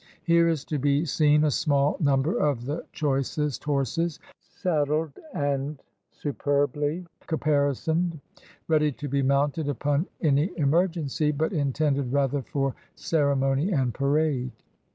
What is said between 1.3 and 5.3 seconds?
a small num ber of the choicest horses, saddled